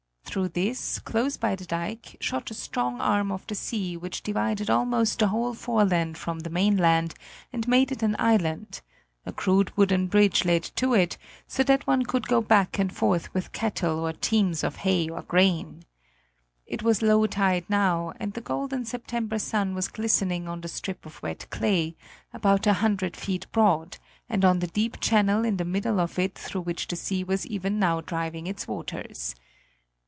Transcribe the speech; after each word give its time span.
Through 0.33 0.47
this, 0.49 0.97
close 0.99 1.35
by 1.35 1.57
the 1.57 1.65
dike, 1.65 2.15
shot 2.21 2.49
a 2.49 2.53
strong 2.53 3.01
arm 3.01 3.33
of 3.33 3.45
the 3.47 3.53
sea 3.53 3.97
which 3.97 4.23
divided 4.23 4.69
almost 4.69 5.19
the 5.19 5.27
whole 5.27 5.53
foreland 5.53 6.17
from 6.17 6.39
the 6.39 6.49
mainland 6.49 7.15
and 7.51 7.67
made 7.67 7.91
it 7.91 8.01
an 8.01 8.15
island; 8.17 8.79
a 9.25 9.33
crude 9.33 9.75
wooden 9.75 10.07
bridge 10.07 10.45
led 10.45 10.63
to 10.77 10.93
it, 10.93 11.17
so 11.47 11.63
that 11.63 11.85
one 11.85 12.05
could 12.05 12.29
go 12.29 12.39
back 12.39 12.79
and 12.79 12.93
forth 12.95 13.33
with 13.33 13.51
cattle 13.51 13.99
or 14.07 14.13
teams 14.13 14.63
of 14.63 14.77
hay 14.87 15.09
or 15.09 15.21
grain. 15.21 15.83
It 16.65 16.81
was 16.81 17.01
low 17.01 17.27
tide 17.27 17.65
now, 17.67 18.13
and 18.17 18.31
the 18.31 18.39
golden 18.39 18.85
September 18.85 19.37
sun 19.37 19.75
was 19.75 19.89
glistening 19.89 20.47
on 20.47 20.61
the 20.61 20.69
strip 20.69 21.05
of 21.05 21.21
wet 21.21 21.45
clay, 21.49 21.97
about 22.33 22.65
a 22.65 22.71
hundred 22.79 23.17
feet 23.17 23.47
broad, 23.51 23.97
and 24.29 24.45
on 24.45 24.59
the 24.59 24.67
deep 24.67 25.01
channel 25.01 25.43
in 25.43 25.57
the 25.57 25.65
middle 25.65 25.99
of 25.99 26.17
it 26.17 26.35
through 26.35 26.61
which 26.61 26.87
the 26.87 26.95
sea 26.95 27.21
was 27.21 27.45
even 27.47 27.77
now 27.79 27.99
driving 27.99 28.47
its 28.47 28.65
waters. 28.65 29.35